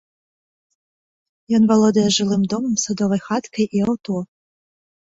[1.57, 4.13] Ён валодае жылым домам, садовай хаткай і аўто.